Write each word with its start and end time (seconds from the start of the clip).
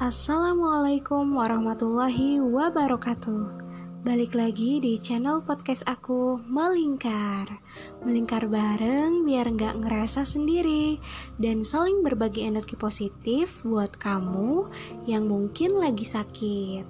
Assalamualaikum 0.00 1.36
warahmatullahi 1.36 2.40
wabarakatuh. 2.40 3.60
Balik 4.00 4.32
lagi 4.32 4.80
di 4.80 4.96
channel 4.96 5.44
podcast 5.44 5.84
aku 5.84 6.40
Melingkar. 6.40 7.60
Melingkar 8.00 8.48
bareng 8.48 9.28
biar 9.28 9.52
nggak 9.52 9.84
ngerasa 9.84 10.24
sendiri 10.24 10.96
Dan 11.36 11.68
saling 11.68 12.00
berbagi 12.00 12.48
energi 12.48 12.80
positif 12.80 13.60
buat 13.60 14.00
kamu 14.00 14.72
yang 15.04 15.28
mungkin 15.28 15.76
lagi 15.76 16.08
sakit. 16.08 16.88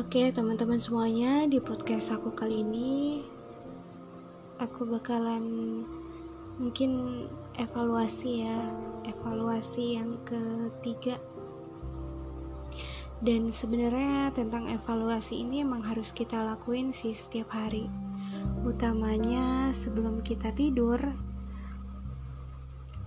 Oke 0.00 0.32
teman-teman 0.32 0.80
semuanya 0.80 1.44
di 1.44 1.60
podcast 1.60 2.16
aku 2.16 2.32
kali 2.32 2.64
ini 2.64 3.20
Aku 4.64 4.88
bakalan 4.88 5.44
mungkin 6.56 7.28
evaluasi 7.58 8.46
ya. 8.46 8.58
Evaluasi 9.08 9.96
yang 9.98 10.20
ketiga. 10.28 11.16
Dan 13.20 13.52
sebenarnya 13.52 14.32
tentang 14.32 14.68
evaluasi 14.68 15.44
ini 15.44 15.60
emang 15.60 15.84
harus 15.84 16.12
kita 16.12 16.40
lakuin 16.40 16.88
sih 16.94 17.12
setiap 17.12 17.52
hari. 17.52 17.88
Utamanya 18.64 19.72
sebelum 19.72 20.24
kita 20.24 20.52
tidur 20.56 21.00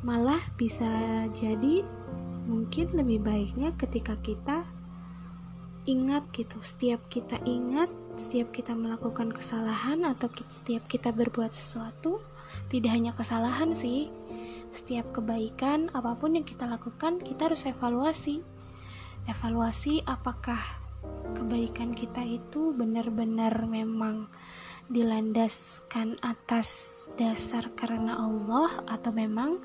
malah 0.04 0.44
bisa 0.60 0.86
jadi 1.32 1.82
mungkin 2.44 2.92
lebih 2.94 3.24
baiknya 3.24 3.72
ketika 3.80 4.20
kita 4.20 4.68
ingat 5.90 6.28
gitu. 6.36 6.60
Setiap 6.62 7.08
kita 7.10 7.40
ingat 7.48 7.90
setiap 8.14 8.54
kita 8.54 8.78
melakukan 8.78 9.34
kesalahan 9.34 10.06
atau 10.06 10.30
setiap 10.46 10.86
kita 10.86 11.10
berbuat 11.10 11.50
sesuatu 11.50 12.22
tidak 12.70 12.92
hanya 12.94 13.12
kesalahan 13.14 13.74
sih. 13.74 14.10
Setiap 14.74 15.14
kebaikan 15.14 15.94
apa 15.94 16.18
pun 16.18 16.34
yang 16.34 16.46
kita 16.46 16.66
lakukan 16.66 17.22
kita 17.22 17.52
harus 17.52 17.70
evaluasi. 17.70 18.42
Evaluasi 19.30 20.04
apakah 20.04 20.60
kebaikan 21.38 21.96
kita 21.96 22.24
itu 22.24 22.76
benar-benar 22.76 23.68
memang 23.70 24.28
dilandaskan 24.92 26.20
atas 26.20 26.68
dasar 27.16 27.72
karena 27.80 28.20
Allah 28.20 28.84
atau 28.92 29.16
memang 29.16 29.64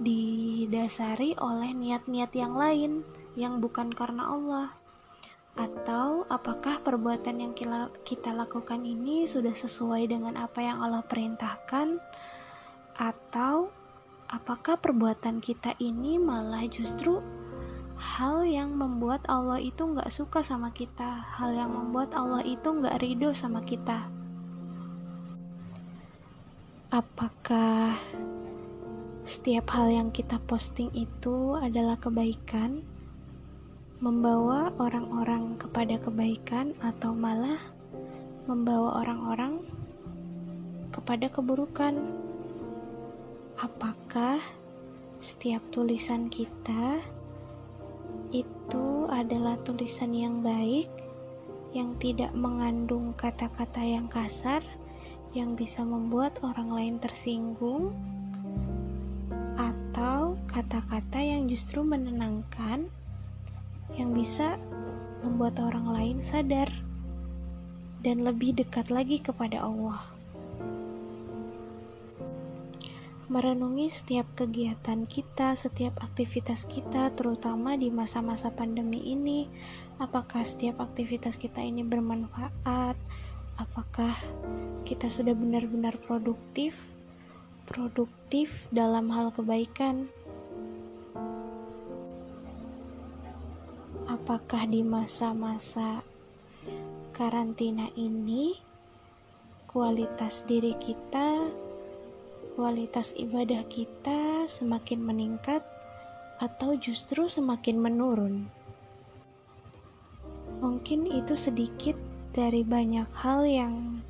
didasari 0.00 1.36
oleh 1.36 1.72
niat-niat 1.76 2.32
yang 2.32 2.56
lain 2.56 2.92
yang 3.36 3.60
bukan 3.60 3.92
karena 3.92 4.32
Allah 4.32 4.85
atau 5.56 6.28
apakah 6.28 6.84
perbuatan 6.84 7.40
yang 7.40 7.52
kita 8.04 8.30
lakukan 8.36 8.84
ini 8.84 9.24
sudah 9.24 9.56
sesuai 9.56 10.04
dengan 10.12 10.36
apa 10.36 10.60
yang 10.60 10.84
Allah 10.84 11.00
perintahkan? 11.00 11.96
Atau 12.92 13.72
apakah 14.28 14.76
perbuatan 14.76 15.40
kita 15.40 15.72
ini 15.80 16.20
malah 16.20 16.68
justru 16.68 17.24
hal 17.96 18.44
yang 18.44 18.76
membuat 18.76 19.24
Allah 19.32 19.56
itu 19.56 19.80
nggak 19.80 20.12
suka 20.12 20.44
sama 20.44 20.68
kita, 20.76 21.24
hal 21.40 21.56
yang 21.56 21.72
membuat 21.72 22.12
Allah 22.12 22.44
itu 22.44 22.68
nggak 22.68 23.00
ridho 23.00 23.32
sama 23.32 23.64
kita? 23.64 24.12
Apakah 26.92 27.96
setiap 29.24 29.72
hal 29.72 29.88
yang 29.88 30.08
kita 30.12 30.36
posting 30.44 30.92
itu 30.92 31.56
adalah 31.56 31.96
kebaikan? 31.96 32.84
Membawa 33.96 34.76
orang-orang 34.76 35.56
kepada 35.56 35.96
kebaikan 35.96 36.76
atau 36.84 37.16
malah 37.16 37.56
membawa 38.44 39.00
orang-orang 39.00 39.64
kepada 40.92 41.32
keburukan. 41.32 41.96
Apakah 43.56 44.36
setiap 45.24 45.64
tulisan 45.72 46.28
kita 46.28 47.00
itu 48.36 49.08
adalah 49.08 49.56
tulisan 49.64 50.12
yang 50.12 50.44
baik, 50.44 50.92
yang 51.72 51.96
tidak 51.96 52.36
mengandung 52.36 53.16
kata-kata 53.16 53.80
yang 53.80 54.12
kasar, 54.12 54.60
yang 55.32 55.56
bisa 55.56 55.80
membuat 55.80 56.36
orang 56.44 56.68
lain 56.68 56.96
tersinggung, 57.00 57.96
atau 59.56 60.36
kata-kata 60.52 61.16
yang 61.16 61.48
justru 61.48 61.80
menenangkan? 61.80 62.92
Yang 63.94 64.10
bisa 64.10 64.58
membuat 65.22 65.62
orang 65.62 65.86
lain 65.94 66.18
sadar 66.26 66.66
dan 68.02 68.26
lebih 68.26 68.58
dekat 68.58 68.90
lagi 68.90 69.22
kepada 69.22 69.62
Allah. 69.62 70.16
Merenungi 73.26 73.90
setiap 73.90 74.22
kegiatan 74.38 75.02
kita, 75.10 75.58
setiap 75.58 75.98
aktivitas 75.98 76.62
kita, 76.70 77.10
terutama 77.10 77.74
di 77.74 77.90
masa-masa 77.90 78.54
pandemi 78.54 79.02
ini, 79.02 79.50
apakah 79.98 80.46
setiap 80.46 80.78
aktivitas 80.78 81.34
kita 81.34 81.58
ini 81.58 81.82
bermanfaat? 81.82 82.94
Apakah 83.58 84.14
kita 84.86 85.10
sudah 85.10 85.34
benar-benar 85.34 85.98
produktif? 86.06 86.78
Produktif 87.66 88.70
dalam 88.70 89.10
hal 89.10 89.34
kebaikan, 89.34 90.06
apakah 94.26 94.66
di 94.66 94.82
masa-masa 94.82 96.02
karantina 97.14 97.86
ini 97.94 98.58
kualitas 99.70 100.42
diri 100.50 100.74
kita, 100.82 101.46
kualitas 102.58 103.14
ibadah 103.14 103.62
kita 103.70 104.50
semakin 104.50 104.98
meningkat 104.98 105.62
atau 106.42 106.74
justru 106.74 107.30
semakin 107.30 107.78
menurun? 107.78 108.50
Mungkin 110.58 111.06
itu 111.06 111.38
sedikit 111.38 111.94
dari 112.34 112.66
banyak 112.66 113.06
hal 113.22 113.46
yang 113.46 114.02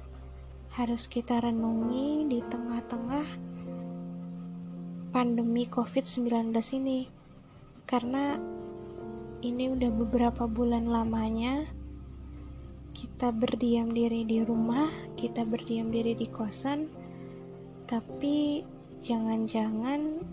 harus 0.72 1.12
kita 1.12 1.44
renungi 1.44 2.24
di 2.24 2.40
tengah-tengah 2.40 3.28
pandemi 5.12 5.68
COVID-19 5.68 6.56
ini. 6.80 7.04
Karena 7.84 8.55
ini 9.46 9.70
udah 9.70 9.94
beberapa 9.94 10.50
bulan 10.50 10.90
lamanya 10.90 11.70
kita 12.96 13.30
berdiam 13.30 13.94
diri 13.94 14.26
di 14.26 14.42
rumah, 14.42 14.90
kita 15.14 15.46
berdiam 15.46 15.92
diri 15.94 16.18
di 16.18 16.26
kosan, 16.26 16.90
tapi 17.86 18.66
jangan-jangan 19.04 20.24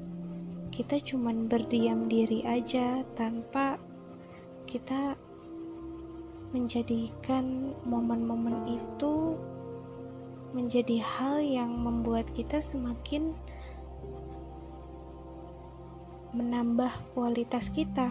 kita 0.73 0.97
cuman 1.03 1.45
berdiam 1.45 2.09
diri 2.09 2.41
aja 2.47 3.05
tanpa 3.13 3.77
kita 4.65 5.13
menjadikan 6.55 7.77
momen-momen 7.85 8.65
itu 8.65 9.37
menjadi 10.57 11.03
hal 11.03 11.43
yang 11.45 11.69
membuat 11.77 12.25
kita 12.33 12.63
semakin 12.63 13.37
menambah 16.33 16.89
kualitas 17.13 17.69
kita 17.69 18.09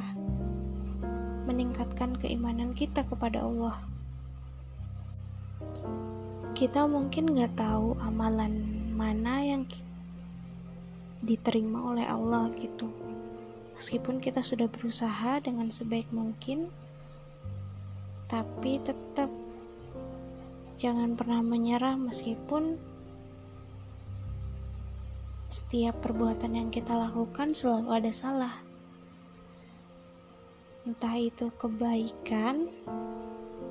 meningkatkan 1.44 2.14
keimanan 2.18 2.72
kita 2.72 3.02
kepada 3.06 3.42
Allah. 3.42 3.82
Kita 6.52 6.86
mungkin 6.86 7.34
gak 7.34 7.58
tahu 7.58 7.96
amalan 7.98 8.62
mana 8.92 9.42
yang 9.42 9.62
diterima 11.22 11.82
oleh 11.94 12.06
Allah 12.06 12.50
gitu. 12.58 12.90
Meskipun 13.78 14.20
kita 14.20 14.44
sudah 14.44 14.68
berusaha 14.68 15.42
dengan 15.42 15.72
sebaik 15.72 16.06
mungkin, 16.12 16.68
tapi 18.30 18.78
tetap 18.82 19.32
jangan 20.76 21.14
pernah 21.14 21.40
menyerah 21.40 21.94
meskipun 21.94 22.80
setiap 25.52 26.00
perbuatan 26.00 26.56
yang 26.56 26.68
kita 26.72 26.96
lakukan 26.96 27.52
selalu 27.52 27.88
ada 27.92 28.08
salah 28.08 28.71
entah 30.82 31.14
itu 31.14 31.54
kebaikan 31.58 32.66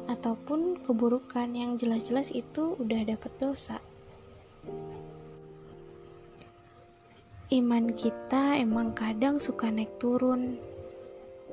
ataupun 0.07 0.79
keburukan 0.83 1.51
yang 1.51 1.75
jelas-jelas 1.75 2.31
itu 2.31 2.79
udah 2.79 3.03
dapat 3.03 3.31
dosa. 3.39 3.79
Iman 7.51 7.91
kita 7.91 8.55
emang 8.63 8.95
kadang 8.95 9.35
suka 9.35 9.67
naik 9.67 9.91
turun. 9.99 10.55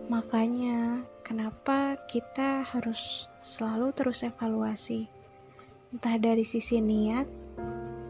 Makanya, 0.06 1.02
kenapa 1.26 1.98
kita 2.06 2.62
harus 2.62 3.26
selalu 3.42 3.90
terus 3.90 4.22
evaluasi, 4.22 5.10
entah 5.90 6.14
dari 6.22 6.46
sisi 6.46 6.78
niat 6.78 7.26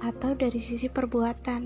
atau 0.04 0.36
dari 0.36 0.60
sisi 0.60 0.92
perbuatan. 0.92 1.62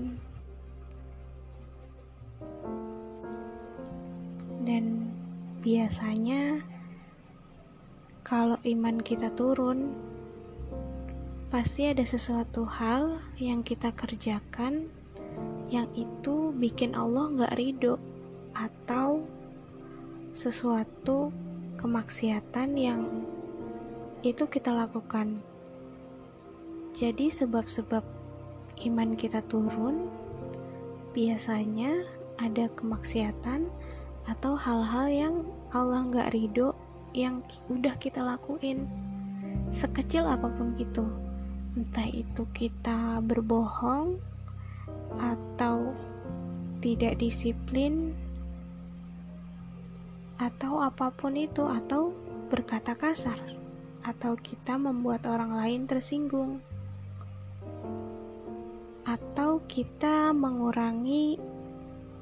Dan 4.63 5.02
biasanya 5.63 6.59
kalau 8.27 8.59
iman 8.67 8.99
kita 8.99 9.31
turun, 9.31 9.95
pasti 11.47 11.87
ada 11.87 12.03
sesuatu 12.03 12.67
hal 12.67 13.23
yang 13.39 13.63
kita 13.63 13.95
kerjakan 13.95 14.91
yang 15.71 15.87
itu 15.95 16.51
bikin 16.59 16.91
Allah 16.99 17.31
nggak 17.31 17.55
ridho, 17.55 17.95
atau 18.51 19.23
sesuatu 20.35 21.31
kemaksiatan 21.79 22.75
yang 22.75 23.23
itu 24.19 24.43
kita 24.51 24.75
lakukan. 24.75 25.39
Jadi 26.91 27.31
sebab-sebab 27.31 28.03
iman 28.83 29.15
kita 29.15 29.39
turun 29.47 30.11
biasanya 31.15 32.03
ada 32.37 32.67
kemaksiatan 32.75 33.71
atau 34.27 34.55
hal-hal 34.55 35.07
yang 35.11 35.35
Allah 35.73 36.07
nggak 36.07 36.31
ridho 36.31 36.71
yang 37.13 37.43
udah 37.69 37.95
kita 37.99 38.23
lakuin. 38.23 38.87
Sekecil 39.69 40.25
apa 40.25 40.49
pun 40.49 40.73
gitu. 40.77 41.05
Entah 41.73 42.05
itu 42.07 42.45
kita 42.53 43.19
berbohong 43.25 44.21
atau 45.17 45.93
tidak 46.81 47.17
disiplin 47.21 48.13
atau 50.41 50.83
apa 50.83 51.13
pun 51.13 51.37
itu 51.37 51.63
atau 51.63 52.11
berkata 52.51 52.97
kasar 52.97 53.39
atau 54.03 54.35
kita 54.35 54.75
membuat 54.75 55.23
orang 55.23 55.55
lain 55.55 55.87
tersinggung 55.87 56.59
atau 59.07 59.63
kita 59.67 60.35
mengurangi 60.35 61.39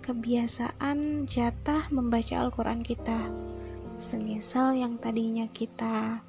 kebiasaan 0.01 1.29
jatah 1.29 1.87
membaca 1.93 2.41
Al-Quran 2.41 2.81
kita. 2.81 3.29
Semisal 4.01 4.81
yang 4.81 4.97
tadinya 4.97 5.45
kita 5.45 6.25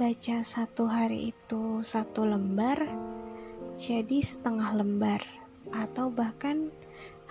baca 0.00 0.36
satu 0.40 0.88
hari 0.88 1.32
itu 1.32 1.80
satu 1.84 2.24
lembar 2.24 2.84
jadi 3.76 4.24
setengah 4.24 4.76
lembar 4.76 5.20
atau 5.72 6.08
bahkan 6.08 6.72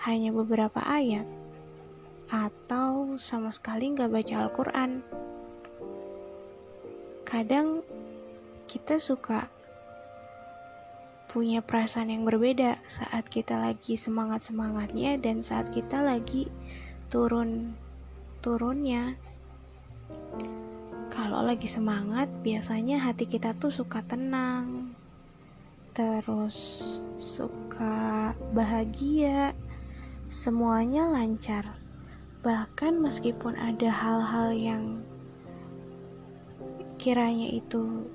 hanya 0.06 0.30
beberapa 0.30 0.78
ayat 0.86 1.26
atau 2.30 3.18
sama 3.18 3.50
sekali 3.50 3.90
nggak 3.90 4.10
baca 4.10 4.34
Al-Quran. 4.46 5.02
Kadang 7.26 7.82
kita 8.70 9.02
suka 9.02 9.50
punya 11.36 11.60
perasaan 11.60 12.08
yang 12.08 12.24
berbeda 12.24 12.80
saat 12.88 13.28
kita 13.28 13.60
lagi 13.60 14.00
semangat-semangatnya 14.00 15.20
dan 15.20 15.44
saat 15.44 15.68
kita 15.68 16.00
lagi 16.00 16.48
turun-turunnya. 17.12 19.20
Kalau 21.12 21.44
lagi 21.44 21.68
semangat, 21.68 22.32
biasanya 22.40 23.04
hati 23.04 23.28
kita 23.28 23.52
tuh 23.52 23.68
suka 23.68 24.00
tenang, 24.08 24.96
terus 25.92 26.56
suka 27.20 28.32
bahagia, 28.56 29.52
semuanya 30.32 31.04
lancar. 31.04 31.68
Bahkan 32.40 32.96
meskipun 32.96 33.60
ada 33.60 33.92
hal-hal 33.92 34.56
yang 34.56 35.04
kiranya 36.96 37.52
itu 37.52 38.08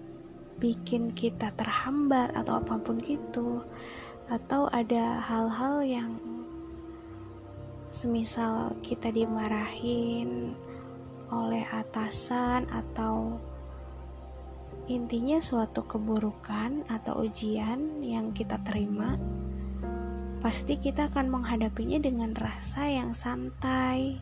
bikin 0.61 1.09
kita 1.17 1.49
terhambat 1.57 2.29
atau 2.37 2.61
apa 2.61 2.77
pun 2.77 3.01
gitu 3.01 3.65
atau 4.29 4.69
ada 4.69 5.19
hal-hal 5.19 5.81
yang 5.81 6.11
semisal 7.91 8.71
kita 8.79 9.11
dimarahin 9.11 10.55
oleh 11.33 11.65
atasan 11.67 12.69
atau 12.71 13.35
intinya 14.87 15.41
suatu 15.43 15.83
keburukan 15.83 16.87
atau 16.87 17.27
ujian 17.27 17.99
yang 18.05 18.31
kita 18.31 18.55
terima 18.63 19.19
pasti 20.39 20.79
kita 20.79 21.11
akan 21.11 21.27
menghadapinya 21.27 21.99
dengan 21.99 22.31
rasa 22.37 22.87
yang 22.87 23.11
santai 23.11 24.21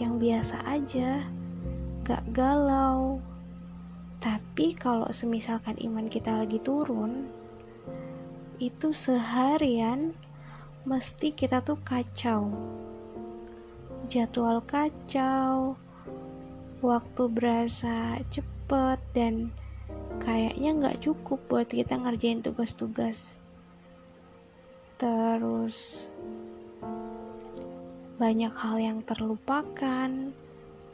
yang 0.00 0.18
biasa 0.18 0.60
aja 0.66 1.24
gak 2.02 2.22
galau 2.34 3.22
tapi 4.16 4.72
kalau 4.72 5.06
semisalkan 5.12 5.76
iman 5.84 6.08
kita 6.08 6.32
lagi 6.32 6.56
turun, 6.60 7.28
itu 8.56 8.88
seharian 8.96 10.16
mesti 10.88 11.36
kita 11.36 11.60
tuh 11.60 11.76
kacau. 11.84 12.48
Jadwal 14.08 14.64
kacau, 14.64 15.76
waktu 16.80 17.22
berasa 17.28 18.22
cepet 18.32 18.98
dan 19.12 19.52
kayaknya 20.22 20.70
nggak 20.72 21.00
cukup 21.04 21.42
buat 21.50 21.68
kita 21.68 22.00
ngerjain 22.00 22.40
tugas-tugas. 22.40 23.36
Terus 24.96 26.08
banyak 28.16 28.54
hal 28.56 28.80
yang 28.80 28.98
terlupakan, 29.04 30.32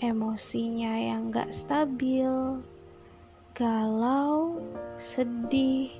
emosinya 0.02 0.98
yang 0.98 1.30
nggak 1.30 1.54
stabil 1.54 2.58
galau, 3.52 4.64
sedih, 4.96 5.92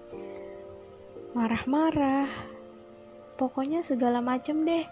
marah-marah, 1.37 2.33
pokoknya 3.37 3.85
segala 3.85 4.25
macem 4.25 4.65
deh 4.65 4.89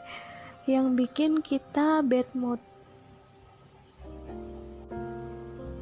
yang 0.69 0.93
bikin 0.93 1.41
kita 1.41 2.05
bad 2.05 2.29
mood. 2.37 2.61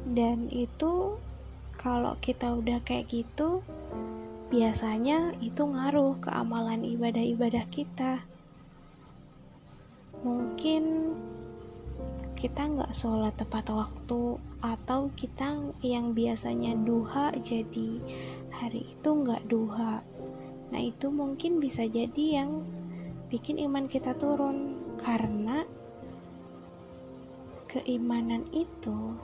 Dan 0.07 0.47
itu 0.55 1.19
kalau 1.75 2.15
kita 2.23 2.55
udah 2.55 2.79
kayak 2.87 3.11
gitu, 3.11 3.59
biasanya 4.47 5.35
itu 5.43 5.67
ngaruh 5.67 6.15
ke 6.23 6.31
amalan 6.31 6.87
ibadah-ibadah 6.87 7.67
kita. 7.67 8.23
Mungkin 10.23 11.15
kita 12.39 12.71
nggak 12.71 12.95
sholat 12.95 13.35
tepat 13.35 13.67
waktu 13.67 14.39
atau 14.63 15.11
kita 15.11 15.59
yang 15.83 16.15
biasanya 16.15 16.71
duha 16.87 17.35
jadi 17.43 17.99
hari 18.47 18.95
itu 18.95 19.09
nggak 19.11 19.43
duha. 19.51 19.99
Nah 20.71 20.79
itu 20.79 21.11
mungkin 21.11 21.59
bisa 21.59 21.83
jadi 21.83 22.39
yang 22.39 22.63
bikin 23.27 23.59
iman 23.59 23.91
kita 23.91 24.15
turun. 24.15 24.79
Karena 25.03 25.67
keimanan 27.67 28.47
itu 28.55 29.19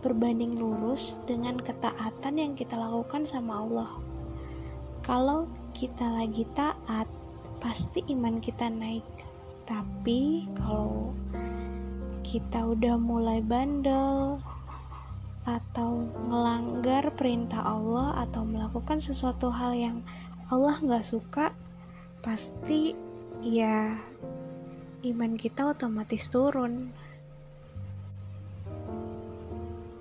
berbanding 0.00 0.56
lurus 0.56 1.20
dengan 1.28 1.60
ketaatan 1.60 2.40
yang 2.40 2.52
kita 2.56 2.80
lakukan 2.80 3.28
sama 3.28 3.60
Allah. 3.60 3.92
Kalau 5.04 5.44
kita 5.76 6.08
lagi 6.16 6.48
taat 6.56 7.12
pasti 7.60 8.00
iman 8.08 8.40
kita 8.40 8.72
naik. 8.72 9.04
Tapi 9.68 10.46
kalau 10.56 11.12
kita 12.26 12.66
udah 12.66 12.98
mulai 12.98 13.38
bandel 13.38 14.42
atau 15.46 16.10
melanggar 16.26 17.14
perintah 17.14 17.62
Allah 17.62 18.18
atau 18.26 18.42
melakukan 18.42 18.98
sesuatu 18.98 19.54
hal 19.54 19.78
yang 19.78 20.02
Allah 20.50 20.74
nggak 20.82 21.06
suka 21.06 21.54
pasti 22.26 22.98
ya 23.46 23.94
iman 25.06 25.38
kita 25.38 25.70
otomatis 25.70 26.26
turun. 26.26 26.90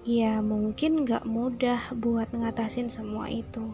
Ya 0.01 0.41
mungkin 0.41 1.05
nggak 1.05 1.29
mudah 1.29 1.93
buat 1.93 2.33
ngatasin 2.33 2.89
semua 2.89 3.29
itu 3.29 3.69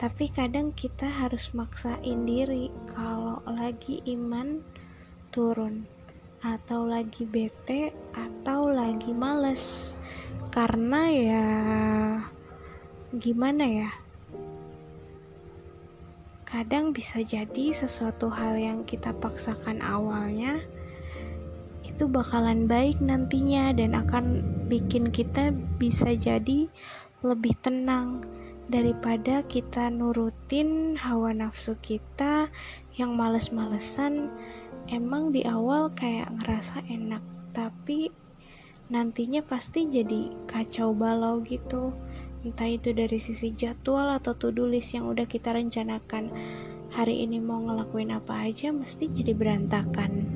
tapi 0.00 0.32
kadang 0.32 0.72
kita 0.72 1.04
harus 1.04 1.52
maksain 1.52 2.24
diri 2.24 2.72
kalau 2.88 3.44
lagi 3.44 4.00
iman 4.08 4.64
turun 5.28 5.84
atau 6.40 6.88
lagi 6.88 7.28
bete 7.28 7.92
atau 8.16 8.72
lagi 8.72 9.12
males. 9.12 9.92
Karena 10.50 11.02
ya 11.12 11.48
gimana 13.14 13.64
ya? 13.68 13.90
Kadang 16.48 16.90
bisa 16.90 17.22
jadi 17.22 17.70
sesuatu 17.70 18.26
hal 18.26 18.58
yang 18.58 18.82
kita 18.82 19.14
paksakan 19.14 19.78
awalnya 19.84 20.58
itu 21.86 22.08
bakalan 22.08 22.64
baik 22.64 22.96
nantinya 22.98 23.76
dan 23.76 23.92
akan 23.92 24.40
bikin 24.72 25.12
kita 25.12 25.52
bisa 25.76 26.16
jadi 26.16 26.66
lebih 27.20 27.52
tenang 27.60 28.24
daripada 28.72 29.44
kita 29.44 29.92
nurutin 29.92 30.96
hawa 30.96 31.36
nafsu 31.36 31.76
kita 31.82 32.48
yang 33.00 33.16
males-malesan 33.16 34.28
emang 34.92 35.32
di 35.32 35.48
awal 35.48 35.88
kayak 35.96 36.28
ngerasa 36.36 36.84
enak 36.84 37.24
tapi 37.56 38.12
nantinya 38.90 39.40
pasti 39.40 39.86
jadi 39.86 40.34
kacau 40.50 40.92
balau 40.92 41.40
gitu. 41.46 41.94
Entah 42.40 42.66
itu 42.66 42.90
dari 42.96 43.20
sisi 43.20 43.52
jadwal 43.52 44.10
atau 44.16 44.34
to-do 44.34 44.66
list 44.66 44.96
yang 44.96 45.06
udah 45.06 45.28
kita 45.28 45.54
rencanakan. 45.54 46.32
Hari 46.90 47.22
ini 47.22 47.38
mau 47.38 47.62
ngelakuin 47.62 48.10
apa 48.10 48.50
aja 48.50 48.74
mesti 48.74 49.06
jadi 49.12 49.30
berantakan. 49.36 50.26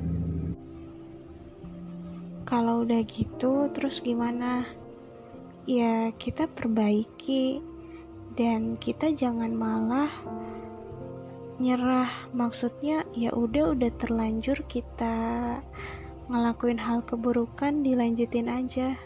Kalau 2.45 2.85
udah 2.85 3.01
gitu 3.03 3.67
terus 3.73 3.99
gimana? 3.99 4.63
Ya 5.67 6.13
kita 6.15 6.47
perbaiki. 6.47 7.59
Dan 8.35 8.75
kita 8.75 9.15
jangan 9.15 9.55
malah 9.55 10.11
nyerah. 11.59 12.11
Maksudnya 12.35 13.07
ya 13.15 13.31
udah 13.31 13.75
udah 13.75 13.91
terlanjur 13.95 14.59
kita 14.67 15.15
ngelakuin 16.27 16.81
hal 16.81 17.05
keburukan 17.05 17.85
dilanjutin 17.85 18.49
aja. 18.49 18.97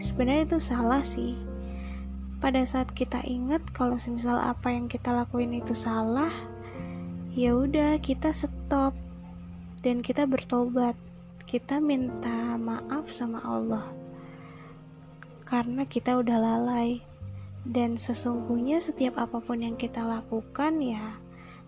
Sebenarnya 0.00 0.44
itu 0.54 0.58
salah 0.60 1.02
sih. 1.06 1.36
Pada 2.36 2.60
saat 2.68 2.92
kita 2.92 3.24
ingat 3.24 3.64
kalau 3.72 3.96
semisal 3.96 4.36
apa 4.36 4.68
yang 4.68 4.92
kita 4.92 5.08
lakuin 5.08 5.56
itu 5.56 5.72
salah 5.72 6.32
ya 7.32 7.56
udah 7.56 7.96
kita 8.00 8.32
stop. 8.32 8.92
Dan 9.84 10.02
kita 10.02 10.26
bertobat. 10.26 10.98
Kita 11.46 11.78
minta 11.78 12.58
maaf 12.58 13.06
sama 13.06 13.38
Allah. 13.46 13.86
Karena 15.46 15.86
kita 15.86 16.18
udah 16.18 16.38
lalai. 16.42 16.98
Dan 17.62 17.94
sesungguhnya 17.94 18.82
setiap 18.82 19.14
apa 19.14 19.38
pun 19.38 19.62
yang 19.62 19.78
kita 19.78 20.02
lakukan 20.02 20.82
ya 20.82 21.22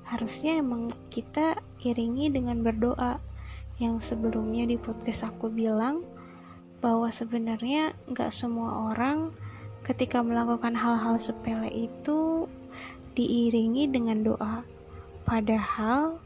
harusnya 0.09 0.59
emang 0.61 0.89
kita 1.13 1.61
iringi 1.85 2.33
dengan 2.33 2.65
berdoa. 2.65 3.21
Yang 3.79 4.11
sebelumnya 4.13 4.67
di 4.67 4.75
podcast 4.75 5.31
aku 5.31 5.47
bilang 5.53 6.03
bahwa 6.83 7.07
sebenarnya 7.13 7.95
nggak 8.11 8.35
semua 8.35 8.91
orang 8.91 9.31
ketika 9.87 10.19
melakukan 10.19 10.75
hal-hal 10.75 11.15
sepele 11.23 11.71
itu 11.71 12.51
diiringi 13.15 13.87
dengan 13.87 14.27
doa. 14.27 14.67
Padahal 15.23 16.19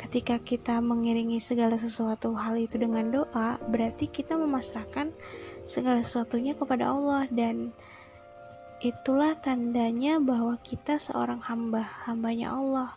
ketika 0.00 0.40
kita 0.40 0.80
mengiringi 0.80 1.42
segala 1.42 1.76
sesuatu 1.76 2.32
hal 2.38 2.56
itu 2.56 2.80
dengan 2.80 3.10
doa 3.12 3.60
berarti 3.68 4.08
kita 4.08 4.38
memasrahkan 4.38 5.12
segala 5.68 6.00
sesuatunya 6.00 6.56
kepada 6.56 6.88
Allah. 6.88 7.28
Dan 7.28 7.76
Itulah 8.78 9.34
tandanya 9.34 10.22
bahwa 10.22 10.54
kita 10.62 11.02
seorang 11.02 11.42
hamba, 11.42 11.82
hambanya 12.06 12.54
Allah. 12.54 12.94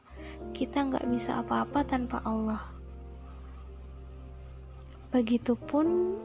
Kita 0.50 0.90
nggak 0.90 1.06
bisa 1.10 1.42
apa-apa 1.46 1.86
tanpa 1.86 2.22
Allah. 2.26 2.62
Begitupun 5.14 6.18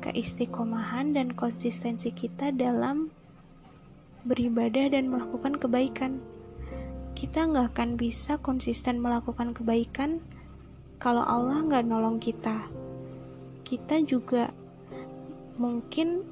keistiqomahan 0.00 1.12
dan 1.12 1.36
konsistensi 1.36 2.08
kita 2.10 2.50
dalam 2.56 3.12
beribadah 4.24 4.92
dan 4.92 5.12
melakukan 5.12 5.60
kebaikan. 5.60 6.20
Kita 7.12 7.44
nggak 7.44 7.76
akan 7.76 7.90
bisa 8.00 8.40
konsisten 8.40 9.00
melakukan 9.00 9.52
kebaikan 9.52 10.24
kalau 10.96 11.24
Allah 11.24 11.60
nggak 11.64 11.84
nolong 11.84 12.16
kita. 12.16 12.68
Kita 13.64 14.00
juga 14.04 14.52
mungkin 15.60 16.24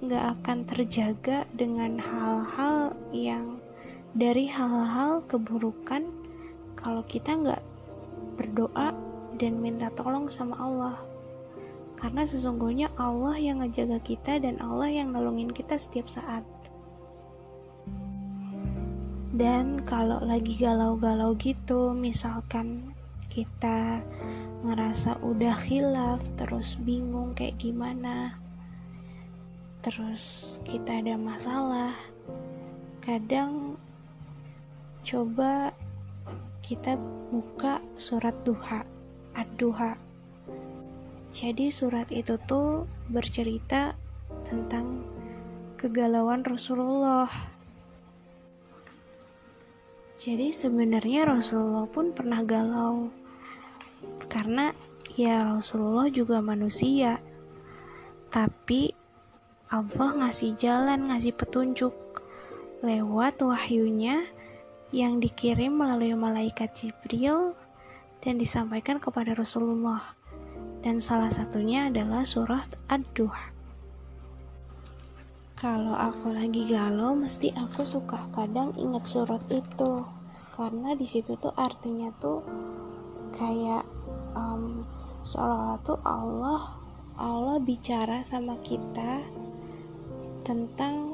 nggak 0.00 0.24
akan 0.40 0.58
terjaga 0.64 1.44
dengan 1.52 1.98
hal-hal 1.98 2.94
yang 3.12 3.58
dari 4.14 4.46
hal-hal 4.50 5.22
keburukan 5.26 6.19
kalau 6.80 7.04
kita 7.04 7.36
nggak 7.36 7.62
berdoa 8.40 8.96
dan 9.36 9.60
minta 9.60 9.88
tolong 9.92 10.28
sama 10.32 10.56
Allah. 10.56 10.96
Karena 12.00 12.24
sesungguhnya 12.24 12.88
Allah 12.96 13.36
yang 13.36 13.60
ngejaga 13.60 14.00
kita 14.00 14.40
dan 14.40 14.56
Allah 14.64 14.88
yang 14.88 15.12
nolongin 15.12 15.52
kita 15.52 15.76
setiap 15.76 16.08
saat. 16.08 16.44
Dan 19.36 19.84
kalau 19.84 20.20
lagi 20.24 20.56
galau-galau 20.56 21.36
gitu 21.36 21.92
misalkan 21.92 22.92
kita 23.30 24.02
ngerasa 24.60 25.22
udah 25.24 25.56
khilaf 25.56 26.20
terus 26.36 26.76
bingung 26.82 27.32
kayak 27.32 27.56
gimana 27.56 28.36
terus 29.80 30.58
kita 30.68 31.00
ada 31.00 31.16
masalah 31.16 31.96
kadang 33.00 33.80
coba 35.00 35.72
kita 36.60 36.96
buka 37.30 37.80
surat 37.96 38.36
duha 38.44 38.84
ad-duha. 39.34 39.96
Jadi 41.30 41.70
surat 41.70 42.10
itu 42.10 42.34
tuh 42.42 42.90
bercerita 43.06 43.94
tentang 44.42 45.06
kegalauan 45.78 46.42
Rasulullah. 46.42 47.30
Jadi 50.20 50.52
sebenarnya 50.52 51.24
Rasulullah 51.24 51.88
pun 51.88 52.12
pernah 52.12 52.44
galau 52.44 53.08
karena 54.28 54.76
ya 55.16 55.56
Rasulullah 55.56 56.12
juga 56.12 56.44
manusia. 56.44 57.22
Tapi 58.28 58.92
Allah 59.70 60.10
ngasih 60.20 60.58
jalan, 60.60 61.08
ngasih 61.08 61.32
petunjuk 61.32 61.94
lewat 62.82 63.40
wahyunya 63.40 64.26
yang 64.90 65.22
dikirim 65.22 65.74
melalui 65.74 66.14
malaikat 66.18 66.74
Jibril 66.74 67.54
dan 68.20 68.36
disampaikan 68.36 68.98
kepada 68.98 69.34
Rasulullah. 69.34 70.14
Dan 70.80 70.98
salah 70.98 71.28
satunya 71.28 71.92
adalah 71.92 72.24
surah 72.24 72.64
Ad-Duha. 72.88 73.60
Kalau 75.60 75.92
aku 75.92 76.32
lagi 76.32 76.64
galau, 76.72 77.12
mesti 77.12 77.52
aku 77.52 77.84
suka 77.84 78.16
kadang 78.32 78.72
inget 78.80 79.04
surat 79.04 79.44
itu. 79.52 80.08
Karena 80.56 80.96
di 80.96 81.04
situ 81.04 81.36
tuh 81.36 81.52
artinya 81.52 82.08
tuh 82.16 82.40
kayak 83.36 83.84
um, 84.32 84.88
seolah-olah 85.20 85.78
tuh 85.84 86.00
Allah 86.00 86.62
Allah 87.20 87.60
bicara 87.60 88.24
sama 88.24 88.56
kita 88.64 89.20
tentang 90.48 91.09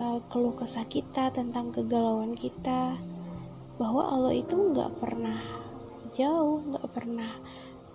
uh, 0.00 0.18
keluh 0.30 0.54
kesah 0.54 0.86
kita, 0.86 1.30
tentang 1.30 1.70
kegalauan 1.70 2.34
kita, 2.34 2.98
bahwa 3.78 4.10
Allah 4.10 4.34
itu 4.34 4.54
nggak 4.54 4.98
pernah 4.98 5.38
jauh, 6.14 6.64
nggak 6.64 6.88
pernah 6.90 7.38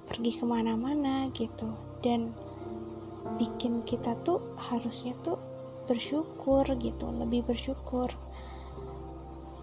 pergi 0.07 0.39
ke 0.39 0.45
mana-mana 0.45 1.27
gitu, 1.31 1.73
dan 2.03 2.31
bikin 3.39 3.83
kita 3.87 4.15
tuh 4.23 4.39
harusnya 4.59 5.15
tuh 5.23 5.39
bersyukur 5.87 6.63
gitu, 6.79 7.11
lebih 7.11 7.43
bersyukur. 7.43 8.11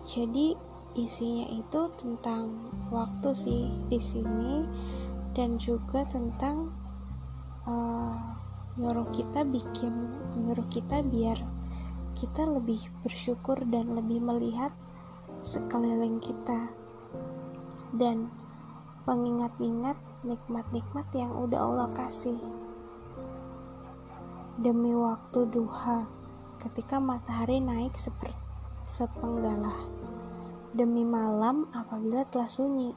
Jadi 0.05 0.57
isinya 0.99 1.47
itu 1.55 1.87
tentang 2.01 2.73
waktu 2.91 3.31
sih 3.31 3.63
di 3.87 4.01
sini 4.03 4.67
dan 5.39 5.55
juga 5.55 6.03
tentang 6.11 6.75
uh, 7.63 8.19
nyuruh 8.75 9.07
kita 9.15 9.47
bikin 9.47 9.93
nyuruh 10.35 10.67
kita 10.67 10.99
biar 11.07 11.39
kita 12.15 12.47
lebih 12.47 12.83
bersyukur 13.03 13.59
dan 13.69 13.95
lebih 13.99 14.23
melihat 14.23 14.71
sekeliling 15.43 16.23
kita. 16.23 16.71
Dan 17.91 18.31
mengingat-ingat 19.05 19.99
nikmat-nikmat 20.23 21.07
yang 21.13 21.35
udah 21.35 21.61
Allah 21.61 21.91
kasih. 21.97 22.39
Demi 24.61 24.93
waktu 24.95 25.49
duha 25.51 26.07
ketika 26.61 27.01
matahari 27.01 27.59
naik 27.59 27.97
seperti 27.97 28.37
sepenggalah. 28.87 29.89
Demi 30.71 31.03
malam 31.03 31.67
apabila 31.75 32.23
telah 32.31 32.47
sunyi 32.47 32.95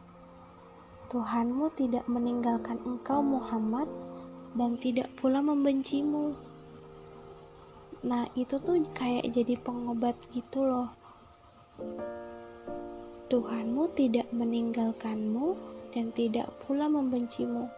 Tuhanmu 1.13 1.69
tidak 1.77 2.09
meninggalkan 2.09 2.81
engkau 2.89 3.21
Muhammad 3.21 3.85
dan 4.57 4.81
tidak 4.81 5.13
pula 5.21 5.45
membencimu. 5.45 6.33
Nah, 8.03 8.27
itu 8.35 8.59
tuh 8.59 8.83
kayak 8.91 9.31
jadi 9.31 9.55
pengobat 9.63 10.19
gitu 10.35 10.67
loh. 10.67 10.91
Tuhanmu 13.31 13.95
tidak 13.95 14.27
meninggalkanmu 14.35 15.55
dan 15.95 16.11
tidak 16.11 16.51
pula 16.63 16.91
membencimu. 16.91 17.71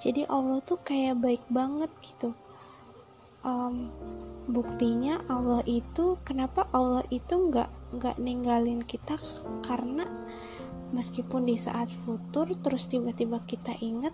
Jadi 0.00 0.24
Allah 0.32 0.64
tuh 0.64 0.80
kayak 0.80 1.20
baik 1.20 1.44
banget 1.52 1.92
gitu. 2.00 2.32
Um, 3.44 3.92
buktinya 4.48 5.20
Allah 5.28 5.60
itu 5.68 6.16
kenapa 6.24 6.68
Allah 6.72 7.04
itu 7.12 7.52
nggak 7.52 7.68
nggak 7.96 8.16
ninggalin 8.20 8.84
kita 8.84 9.16
karena 9.64 10.04
meskipun 10.92 11.48
di 11.48 11.56
saat 11.56 11.88
futur 12.04 12.50
terus 12.60 12.90
tiba-tiba 12.90 13.40
kita 13.46 13.72
ingat 13.80 14.12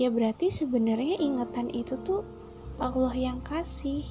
ya 0.00 0.10
berarti 0.10 0.50
sebenarnya 0.50 1.20
ingatan 1.20 1.70
itu 1.70 1.94
tuh 2.02 2.26
Allah 2.80 3.14
yang 3.14 3.38
kasih 3.44 4.02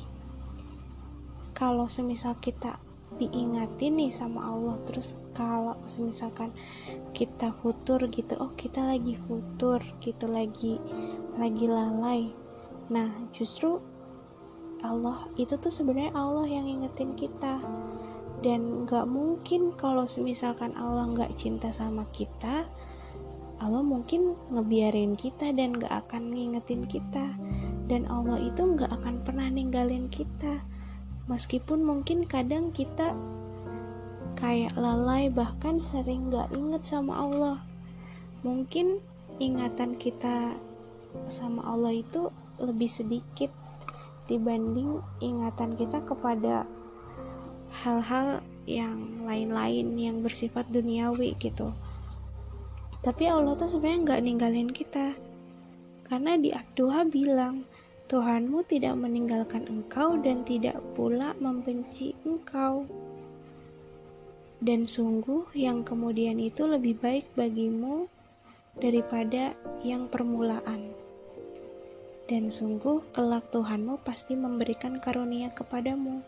kalau 1.55 1.88
semisal 1.88 2.35
kita 2.43 2.77
diingatin 3.15 3.95
nih 3.95 4.12
sama 4.12 4.43
Allah 4.43 4.75
terus 4.83 5.15
kalau 5.31 5.79
semisalkan 5.88 6.51
kita 7.15 7.55
futur 7.63 8.03
gitu 8.12 8.35
oh 8.43 8.51
kita 8.59 8.83
lagi 8.83 9.15
futur 9.24 9.79
gitu 10.03 10.27
lagi 10.27 10.75
lagi 11.39 11.65
lalai. 11.65 12.35
Nah 12.91 13.09
justru 13.31 13.79
Allah 14.83 15.31
itu 15.39 15.55
tuh 15.55 15.71
sebenarnya 15.71 16.12
Allah 16.12 16.45
yang 16.45 16.67
ingetin 16.67 17.15
kita. 17.15 17.63
Dan 18.43 18.85
gak 18.85 19.09
mungkin 19.09 19.74
kalau 19.79 20.05
misalkan 20.21 20.75
Allah 20.77 21.07
gak 21.17 21.39
cinta 21.39 21.71
sama 21.71 22.05
kita 22.13 22.67
Allah 23.63 23.79
mungkin 23.79 24.35
ngebiarin 24.51 25.15
kita 25.15 25.55
dan 25.55 25.79
gak 25.79 26.05
akan 26.05 26.35
ngingetin 26.35 26.83
kita. 26.85 27.31
Dan 27.88 28.03
Allah 28.12 28.43
itu 28.43 28.75
gak 28.75 28.91
akan 28.91 29.24
pernah 29.24 29.47
ninggalin 29.47 30.12
kita 30.12 30.75
meskipun 31.25 31.82
mungkin 31.82 32.25
kadang 32.29 32.70
kita 32.70 33.13
kayak 34.38 34.75
lalai 34.77 35.32
bahkan 35.32 35.79
sering 35.79 36.29
gak 36.29 36.51
inget 36.53 36.84
sama 36.86 37.17
Allah. 37.17 37.58
Mungkin 38.46 39.01
ingatan 39.41 39.98
kita 39.98 40.53
sama 41.32 41.65
Allah 41.65 41.96
itu 41.96 42.29
lebih 42.62 42.88
sedikit 42.88 43.50
dibanding 44.25 45.01
ingatan 45.22 45.77
kita 45.77 46.01
kepada 46.03 46.65
hal-hal 47.84 48.41
yang 48.65 49.25
lain-lain 49.25 49.94
yang 49.98 50.25
bersifat 50.25 50.65
duniawi 50.74 51.38
gitu. 51.38 51.74
Tapi 53.05 53.29
Allah 53.29 53.53
tuh 53.53 53.70
sebenarnya 53.70 54.01
nggak 54.01 54.24
ninggalin 54.25 54.70
kita. 54.74 55.13
Karena 56.05 56.38
di 56.38 56.50
Abduha 56.50 57.05
bilang 57.05 57.70
Tuhanmu 58.05 58.65
tidak 58.69 58.95
meninggalkan 59.01 59.65
engkau 59.65 60.17
dan 60.21 60.45
tidak 60.45 60.77
pula 60.93 61.33
membenci 61.41 62.13
engkau 62.21 62.85
dan 64.62 64.89
sungguh 64.89 65.45
yang 65.53 65.85
kemudian 65.85 66.41
itu 66.41 66.65
lebih 66.65 66.97
baik 67.01 67.25
bagimu 67.38 68.09
daripada 68.77 69.53
yang 69.85 70.09
permulaan 70.09 70.95
dan 72.25 72.50
sungguh 72.50 73.05
kelak 73.13 73.45
Tuhanmu 73.53 74.01
pasti 74.01 74.33
memberikan 74.33 74.97
karunia 74.97 75.53
kepadamu 75.53 76.25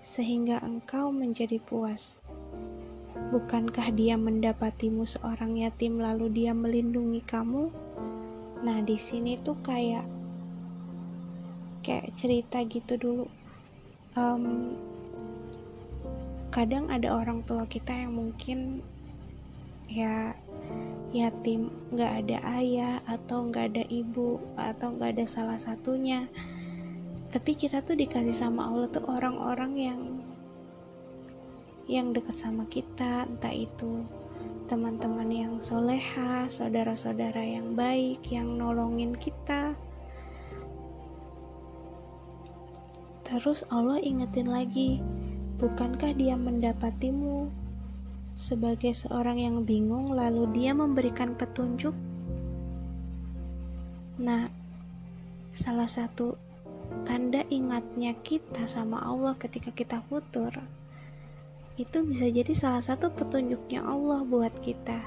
sehingga 0.00 0.64
engkau 0.64 1.12
menjadi 1.12 1.60
puas. 1.60 2.16
Bukankah 3.34 3.92
dia 3.92 4.16
mendapatimu 4.16 5.04
seorang 5.04 5.60
yatim 5.60 6.00
lalu 6.00 6.32
dia 6.32 6.56
melindungi 6.56 7.20
kamu? 7.26 7.68
Nah, 8.64 8.80
di 8.80 8.96
sini 8.96 9.36
tuh 9.42 9.58
kayak 9.60 10.08
kayak 11.86 12.10
cerita 12.18 12.58
gitu 12.66 12.98
dulu. 12.98 13.26
Um, 14.18 14.74
kadang 16.50 16.90
ada 16.90 17.14
orang 17.14 17.46
tua 17.46 17.68
kita 17.70 17.94
yang 17.94 18.16
mungkin 18.16 18.82
ya 19.86 20.34
yatim 21.14 21.70
nggak 21.94 22.12
ada 22.26 22.38
ayah 22.58 22.98
atau 23.06 23.46
nggak 23.46 23.76
ada 23.76 23.84
ibu 23.86 24.42
atau 24.58 24.90
nggak 24.98 25.20
ada 25.20 25.26
salah 25.28 25.60
satunya 25.62 26.26
tapi 27.30 27.52
kita 27.54 27.84
tuh 27.84 27.94
dikasih 27.94 28.34
sama 28.34 28.66
Allah 28.66 28.88
tuh 28.90 29.04
orang-orang 29.06 29.72
yang 29.76 30.00
yang 31.86 32.10
dekat 32.10 32.34
sama 32.34 32.66
kita 32.66 33.28
entah 33.30 33.54
itu 33.54 34.02
teman-teman 34.66 35.30
yang 35.30 35.54
soleha 35.62 36.50
saudara-saudara 36.50 37.44
yang 37.46 37.78
baik 37.78 38.26
yang 38.32 38.58
nolongin 38.58 39.14
kita 39.14 39.78
terus 43.26 43.66
Allah 43.74 43.98
ingetin 43.98 44.46
lagi 44.46 45.02
bukankah 45.58 46.14
dia 46.14 46.38
mendapatimu? 46.38 47.50
Sebagai 48.36 48.92
seorang 48.92 49.40
yang 49.40 49.64
bingung 49.66 50.12
lalu 50.14 50.46
dia 50.54 50.76
memberikan 50.76 51.34
petunjuk. 51.34 51.96
Nah 54.22 54.46
salah 55.50 55.90
satu 55.90 56.38
tanda 57.02 57.42
ingatnya 57.50 58.14
kita 58.22 58.70
sama 58.70 59.02
Allah 59.02 59.34
ketika 59.34 59.74
kita 59.74 60.04
futur 60.06 60.52
itu 61.76 61.98
bisa 62.06 62.30
jadi 62.30 62.52
salah 62.56 62.84
satu 62.84 63.10
petunjuknya 63.10 63.82
Allah 63.82 64.22
buat 64.22 64.52
kita. 64.62 65.00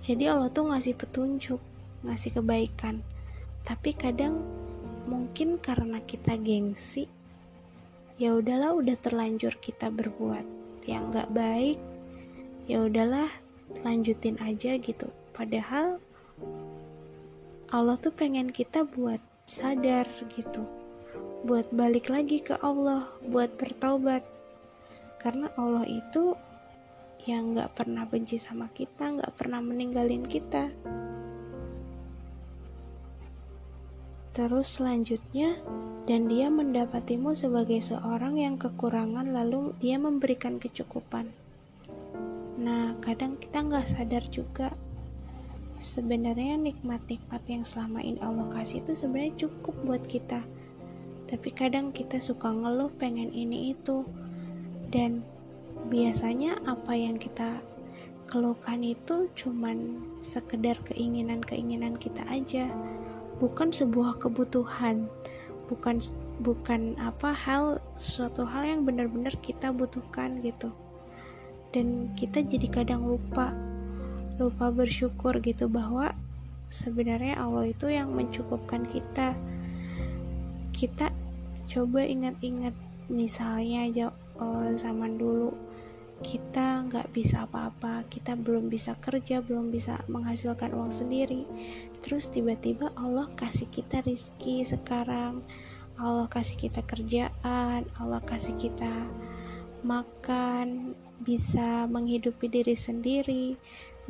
Jadi 0.00 0.24
Allah 0.28 0.48
tuh 0.48 0.70
ngasih 0.70 0.96
petunjuk 0.96 1.60
ngasih 2.04 2.40
kebaikan. 2.40 3.04
Tapi 3.64 3.92
kadang 3.92 4.40
mungkin 5.08 5.56
karena 5.60 6.02
kita 6.04 6.36
gengsi 6.36 7.06
ya 8.20 8.36
udahlah 8.36 8.76
udah 8.76 8.96
terlanjur 9.00 9.56
kita 9.60 9.88
berbuat 9.88 10.44
yang 10.84 11.08
nggak 11.08 11.32
baik 11.32 11.78
ya 12.68 12.84
udahlah 12.84 13.30
lanjutin 13.86 14.36
aja 14.42 14.74
gitu. 14.78 15.08
Padahal 15.30 16.02
Allah 17.70 17.96
tuh 18.02 18.10
pengen 18.10 18.50
kita 18.50 18.82
buat 18.82 19.22
sadar 19.46 20.06
gitu 20.30 20.62
buat 21.42 21.66
balik 21.72 22.12
lagi 22.12 22.38
ke 22.44 22.54
Allah 22.60 23.08
buat 23.24 23.56
bertobat 23.56 24.20
karena 25.24 25.48
Allah 25.56 25.88
itu 25.88 26.36
yang 27.24 27.56
gak 27.56 27.74
pernah 27.76 28.04
benci 28.04 28.36
sama 28.36 28.68
kita 28.76 29.16
gak 29.16 29.32
pernah 29.40 29.64
meninggalin 29.64 30.22
kita 30.22 30.68
terus 34.30 34.78
selanjutnya 34.78 35.58
dan 36.06 36.30
dia 36.30 36.50
mendapatimu 36.50 37.34
sebagai 37.34 37.82
seorang 37.82 38.38
yang 38.38 38.58
kekurangan 38.58 39.30
lalu 39.30 39.74
dia 39.82 39.98
memberikan 39.98 40.58
kecukupan. 40.58 41.30
Nah 42.60 42.94
kadang 43.02 43.38
kita 43.38 43.62
nggak 43.62 43.86
sadar 43.90 44.24
juga 44.30 44.74
sebenarnya 45.80 46.60
nikmat-nikmat 46.60 47.42
yang 47.48 47.64
selama 47.64 48.04
ini 48.04 48.20
Allah 48.20 48.46
kasih 48.52 48.84
itu 48.84 48.92
sebenarnya 48.92 49.48
cukup 49.48 49.74
buat 49.82 50.04
kita. 50.04 50.44
Tapi 51.26 51.48
kadang 51.54 51.94
kita 51.94 52.20
suka 52.20 52.52
ngeluh 52.52 52.92
pengen 53.00 53.32
ini 53.32 53.72
itu. 53.72 54.04
Dan 54.90 55.22
biasanya 55.88 56.60
apa 56.66 56.92
yang 56.92 57.16
kita 57.16 57.62
keluhkan 58.28 58.84
itu 58.84 59.26
cuman 59.34 59.98
sekedar 60.22 60.78
keinginan-keinginan 60.86 61.98
kita 61.98 62.22
aja 62.30 62.70
bukan 63.40 63.72
sebuah 63.72 64.20
kebutuhan 64.20 65.08
bukan 65.70 66.02
bukan 66.42 66.98
apa 66.98 67.30
hal 67.30 67.78
suatu 67.94 68.42
hal 68.42 68.66
yang 68.66 68.82
benar-benar 68.82 69.32
kita 69.38 69.70
butuhkan 69.70 70.42
gitu. 70.42 70.74
Dan 71.70 72.10
kita 72.18 72.42
jadi 72.42 72.66
kadang 72.66 73.06
lupa 73.06 73.54
lupa 74.42 74.74
bersyukur 74.74 75.38
gitu 75.38 75.70
bahwa 75.70 76.10
sebenarnya 76.74 77.38
Allah 77.38 77.70
itu 77.70 77.86
yang 77.86 78.10
mencukupkan 78.10 78.82
kita. 78.90 79.38
Kita 80.74 81.14
coba 81.70 82.02
ingat-ingat 82.02 82.74
misalnya 83.06 83.86
aja 83.86 84.06
oh, 84.42 84.74
zaman 84.74 85.22
dulu 85.22 85.54
kita 86.20 86.84
nggak 86.84 87.16
bisa 87.16 87.48
apa-apa 87.48 88.04
kita 88.12 88.36
belum 88.36 88.68
bisa 88.68 88.92
kerja 89.00 89.40
belum 89.40 89.72
bisa 89.72 90.04
menghasilkan 90.04 90.76
uang 90.76 90.92
sendiri 90.92 91.48
terus 92.00 92.28
tiba-tiba 92.28 92.92
Allah 92.96 93.28
kasih 93.36 93.68
kita 93.68 94.04
rizki 94.04 94.64
sekarang. 94.64 95.44
Allah 96.00 96.24
kasih 96.32 96.56
kita 96.56 96.80
kerjaan 96.88 97.84
Allah 98.00 98.24
kasih 98.24 98.56
kita 98.56 99.04
makan 99.84 100.96
bisa 101.20 101.84
menghidupi 101.84 102.48
diri 102.48 102.72
sendiri 102.72 103.60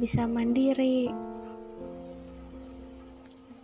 bisa 0.01 0.25
mandiri. 0.25 1.13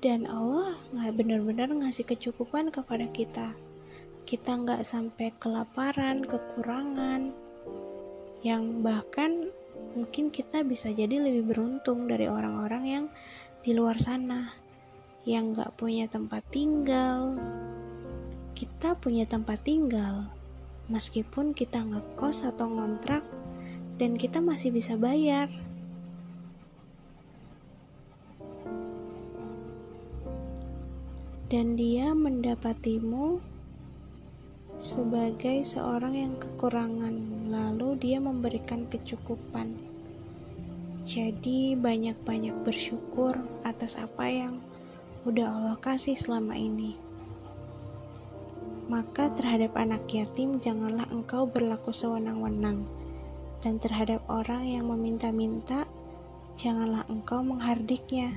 Dan 0.05 0.29
Allah 0.29 0.77
nggak 0.93 1.17
benar-benar 1.17 1.73
ngasih 1.73 2.05
kecukupan 2.05 2.69
kepada 2.69 3.09
kita. 3.11 3.57
Kita 4.29 4.61
nggak 4.61 4.85
sampai 4.85 5.33
kelaparan 5.41 6.23
kekurangan 6.29 7.33
yang 8.45 8.85
bahkan 8.85 9.49
mungkin 9.97 10.29
kita 10.29 10.61
bisa 10.61 10.93
jadi 10.93 11.19
lebih 11.19 11.57
beruntung 11.57 12.05
dari 12.05 12.29
orang-orang 12.29 12.85
yang 12.85 13.05
di 13.66 13.74
luar 13.74 13.98
sana 13.98 14.55
yang 15.26 15.50
nggak 15.50 15.74
punya 15.74 16.07
tempat 16.07 16.46
tinggal 16.55 17.35
kita 18.55 18.94
punya 18.94 19.26
tempat 19.26 19.59
tinggal 19.66 20.31
meskipun 20.87 21.50
kita 21.50 21.83
ngekos 21.83 22.46
atau 22.46 22.70
ngontrak 22.70 23.26
dan 23.98 24.14
kita 24.14 24.38
masih 24.38 24.70
bisa 24.70 24.94
bayar 24.94 25.50
dan 31.50 31.74
dia 31.74 32.14
mendapatimu 32.14 33.42
sebagai 34.76 35.64
seorang 35.64 36.12
yang 36.12 36.35
kekurangan, 36.37 37.48
lalu 37.48 37.96
dia 37.96 38.20
memberikan 38.20 38.85
kecukupan. 38.92 39.86
Jadi, 41.07 41.79
banyak-banyak 41.79 42.66
bersyukur 42.66 43.38
atas 43.62 43.95
apa 43.95 44.27
yang 44.27 44.59
udah 45.23 45.47
Allah 45.47 45.79
kasih 45.79 46.19
selama 46.19 46.59
ini. 46.59 46.99
Maka, 48.90 49.31
terhadap 49.38 49.79
anak 49.79 50.03
yatim, 50.11 50.59
janganlah 50.59 51.07
engkau 51.14 51.47
berlaku 51.47 51.95
sewenang-wenang, 51.95 52.83
dan 53.62 53.79
terhadap 53.79 54.19
orang 54.27 54.66
yang 54.66 54.90
meminta-minta, 54.90 55.87
janganlah 56.59 57.07
engkau 57.07 57.38
menghardiknya 57.38 58.35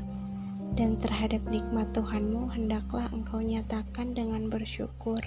dan 0.77 0.99
terhadap 1.01 1.41
nikmat 1.49 1.89
Tuhanmu 1.95 2.53
hendaklah 2.53 3.09
engkau 3.09 3.41
nyatakan 3.41 4.13
dengan 4.13 4.51
bersyukur. 4.51 5.21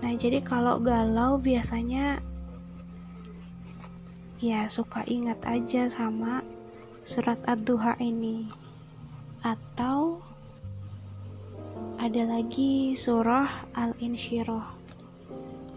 Nah, 0.00 0.12
jadi 0.16 0.40
kalau 0.44 0.80
galau 0.80 1.36
biasanya 1.36 2.20
ya 4.42 4.66
suka 4.70 5.06
ingat 5.06 5.42
aja 5.46 5.86
sama 5.86 6.42
surat 7.04 7.38
Ad-Duha 7.44 8.00
ini. 8.00 8.48
Atau 9.44 10.24
ada 12.00 12.22
lagi 12.24 12.96
surah 12.96 13.68
Al-Insyirah. 13.76 14.72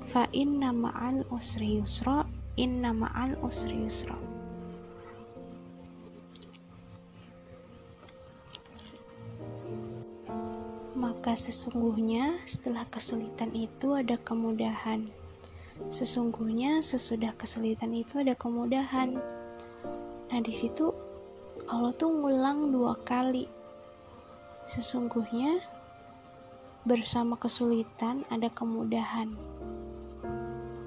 Fa 0.07 0.23
inna 0.31 0.71
ma'al 0.71 1.27
usri 1.29 1.83
yusra, 1.83 2.23
inna 2.55 2.95
ma'al 2.95 3.35
usri 3.43 3.75
yusra. 3.75 4.15
maka 11.27 11.43
sesungguhnya 11.43 12.39
setelah 12.47 12.87
kesulitan 12.87 13.51
itu 13.51 13.93
ada 13.93 14.15
kemudahan. 14.15 15.11
Sesungguhnya 15.87 16.81
sesudah 16.81 17.37
kesulitan 17.37 17.93
itu 17.93 18.17
ada 18.19 18.33
kemudahan. 18.33 19.15
Nah, 20.27 20.39
di 20.43 20.51
situ 20.51 20.89
Allah 21.69 21.93
tuh 21.95 22.11
ngulang 22.11 22.73
dua 22.73 22.97
kali. 23.05 23.45
Sesungguhnya 24.67 25.63
bersama 26.83 27.39
kesulitan 27.39 28.27
ada 28.27 28.51
kemudahan. 28.51 29.31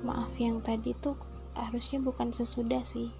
Maaf 0.05 0.33
yang 0.37 0.61
tadi 0.65 0.97
tuh 0.99 1.17
harusnya 1.57 2.01
bukan 2.01 2.33
sesudah 2.33 2.81
sih, 2.85 3.13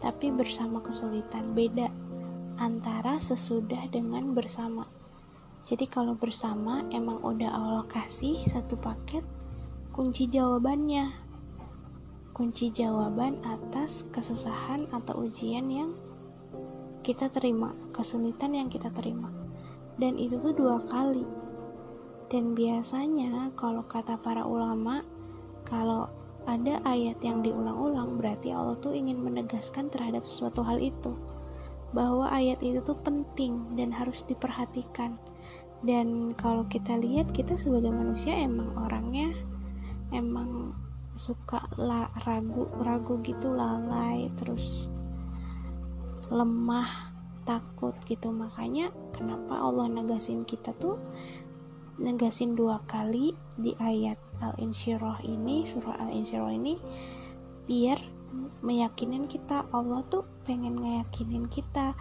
tapi 0.00 0.32
bersama 0.32 0.80
kesulitan 0.80 1.52
beda 1.52 1.88
antara 2.56 3.20
sesudah 3.20 3.86
dengan 3.92 4.32
bersama. 4.32 4.88
Jadi 5.68 5.84
kalau 5.84 6.16
bersama 6.16 6.80
emang 6.88 7.20
udah 7.20 7.52
Allah 7.52 7.84
kasih 7.92 8.40
satu 8.48 8.74
paket 8.80 9.20
kunci 9.98 10.30
jawabannya. 10.30 11.10
Kunci 12.30 12.70
jawaban 12.70 13.42
atas 13.42 14.06
kesusahan 14.14 14.86
atau 14.94 15.26
ujian 15.26 15.66
yang 15.66 15.90
kita 17.02 17.26
terima, 17.34 17.74
kesulitan 17.90 18.54
yang 18.54 18.70
kita 18.70 18.94
terima. 18.94 19.26
Dan 19.98 20.14
itu 20.14 20.38
tuh 20.38 20.54
dua 20.54 20.78
kali. 20.86 21.26
Dan 22.30 22.54
biasanya 22.54 23.50
kalau 23.58 23.82
kata 23.90 24.14
para 24.22 24.46
ulama, 24.46 25.02
kalau 25.66 26.06
ada 26.46 26.78
ayat 26.86 27.18
yang 27.18 27.42
diulang-ulang 27.42 28.22
berarti 28.22 28.54
Allah 28.54 28.78
tuh 28.78 28.94
ingin 28.94 29.18
menegaskan 29.18 29.90
terhadap 29.90 30.22
sesuatu 30.22 30.62
hal 30.62 30.78
itu 30.78 31.10
bahwa 31.90 32.30
ayat 32.30 32.62
itu 32.62 32.78
tuh 32.86 32.94
penting 33.02 33.74
dan 33.74 33.90
harus 33.90 34.22
diperhatikan 34.22 35.18
dan 35.82 36.36
kalau 36.38 36.62
kita 36.70 36.94
lihat 37.00 37.32
kita 37.34 37.56
sebagai 37.56 37.88
manusia 37.88 38.36
emang 38.36 38.72
orangnya 38.76 39.32
emang 40.14 40.74
suka 41.18 41.66
la, 41.74 42.08
ragu 42.22 42.70
ragu 42.78 43.18
gitu 43.26 43.50
lalai 43.50 44.30
terus 44.38 44.86
lemah 46.30 47.10
takut 47.48 47.96
gitu. 48.04 48.28
Makanya 48.28 48.92
kenapa 49.16 49.56
Allah 49.56 49.88
negasin 49.88 50.44
kita 50.44 50.76
tuh 50.76 51.00
negasin 51.98 52.54
dua 52.54 52.78
kali 52.86 53.34
di 53.58 53.74
ayat 53.80 54.20
Al-Insyirah 54.38 55.26
ini 55.26 55.66
surah 55.66 55.98
Al-Insyirah 56.06 56.52
ini 56.54 56.78
biar 57.66 57.98
meyakinin 58.62 59.26
kita 59.26 59.66
Allah 59.74 60.04
tuh 60.06 60.22
pengen 60.46 60.78
ngeyakinin 60.78 61.50
kita 61.50 61.96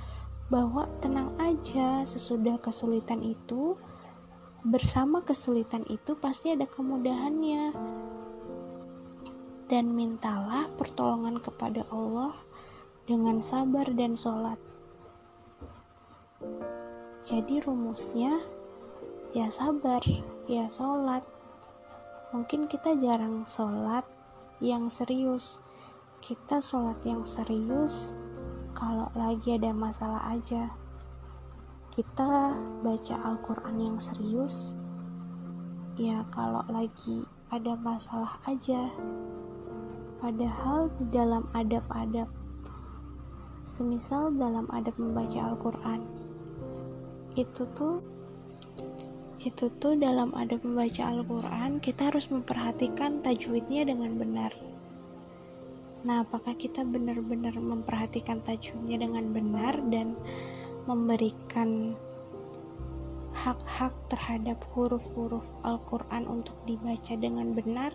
bahwa 0.47 0.87
tenang 1.03 1.35
aja 1.41 2.07
sesudah 2.07 2.55
kesulitan 2.61 3.19
itu 3.19 3.75
bersama 4.65 5.21
kesulitan 5.21 5.85
itu 5.89 6.17
pasti 6.17 6.53
ada 6.53 6.65
kemudahannya. 6.65 7.75
Dan 9.67 9.93
mintalah 9.93 10.71
pertolongan 10.79 11.43
kepada 11.43 11.83
Allah 11.91 12.33
dengan 13.03 13.43
sabar 13.43 13.85
dan 13.91 14.15
sholat. 14.15 14.57
Jadi 17.27 17.59
rumusnya 17.59 18.39
ya 19.35 19.51
sabar 19.51 19.99
ya 20.47 20.71
sholat. 20.71 21.27
Mungkin 22.31 22.71
kita 22.71 22.95
jarang 22.95 23.43
sholat 23.43 24.07
yang 24.63 24.87
serius. 24.87 25.59
Kita 26.23 26.63
sholat 26.63 27.03
yang 27.03 27.27
serius 27.27 28.15
kalau 28.77 29.09
lagi 29.17 29.57
ada 29.57 29.73
masalah 29.73 30.21
aja 30.31 30.69
kita 31.97 32.53
baca 32.85 33.15
Al-Quran 33.25 33.75
yang 33.81 33.97
serius 33.97 34.77
ya 35.97 36.21
kalau 36.29 36.61
lagi 36.69 37.25
ada 37.49 37.73
masalah 37.73 38.37
aja. 38.45 38.93
Padahal 40.21 40.93
di 41.01 41.09
dalam 41.09 41.49
adab-adab 41.57 42.29
semisal 43.65 44.29
dalam 44.37 44.69
adab 44.69 44.93
membaca 45.01 45.41
Al-Quran 45.49 46.05
itu 47.33 47.65
tuh 47.73 47.97
itu 49.41 49.65
tuh 49.81 49.97
dalam 49.97 50.37
adab 50.37 50.61
membaca 50.61 51.01
Al-Quran 51.01 51.81
kita 51.81 52.13
harus 52.13 52.29
memperhatikan 52.29 53.25
tajwidnya 53.25 53.89
dengan 53.89 54.21
benar. 54.21 54.53
Nah, 56.05 56.21
apakah 56.21 56.53
kita 56.53 56.85
benar-benar 56.85 57.57
memperhatikan 57.57 58.45
tajwidnya 58.45 59.01
dengan 59.01 59.33
benar 59.33 59.81
dan 59.89 60.13
memberikan 60.87 61.93
hak-hak 63.35 63.93
terhadap 64.09 64.57
huruf-huruf 64.73 65.45
Al-Quran 65.61 66.25
untuk 66.25 66.57
dibaca 66.65 67.13
dengan 67.13 67.53
benar? 67.53 67.93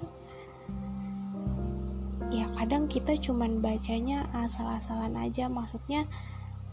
Ya, 2.30 2.48
kadang 2.56 2.86
kita 2.86 3.18
cuman 3.18 3.58
bacanya 3.64 4.28
asal-asalan 4.32 5.18
aja, 5.18 5.48
maksudnya 5.50 6.06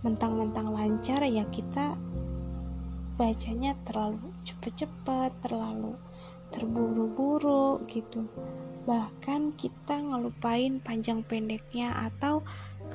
mentang-mentang 0.06 0.72
lancar 0.72 1.24
ya 1.28 1.44
kita 1.52 1.98
bacanya 3.20 3.76
terlalu 3.84 4.32
cepet-cepet, 4.48 5.32
terlalu 5.44 6.00
terburu-buru 6.50 7.84
gitu 7.86 8.26
bahkan 8.90 9.54
kita 9.54 10.02
ngelupain 10.02 10.82
panjang 10.82 11.22
pendeknya 11.22 11.94
atau 12.10 12.42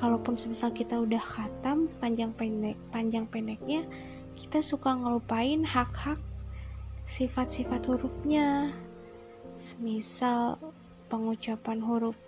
kalaupun 0.04 0.36
semisal 0.36 0.68
kita 0.68 1.00
udah 1.00 1.24
khatam 1.24 1.88
panjang 1.96 2.28
pendek 2.36 2.76
panjang 2.92 3.24
pendeknya 3.24 3.88
kita 4.36 4.60
suka 4.60 4.92
ngelupain 4.92 5.64
hak-hak 5.64 6.20
sifat-sifat 7.08 7.86
hurufnya. 7.86 8.72
Semisal 9.54 10.58
pengucapan 11.06 11.78
huruf 11.78 12.18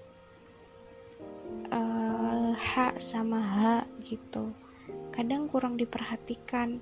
uh, 1.74 2.54
H 2.54 3.02
sama 3.02 3.42
H 3.42 3.58
gitu. 4.06 4.54
Kadang 5.10 5.50
kurang 5.50 5.74
diperhatikan 5.74 6.78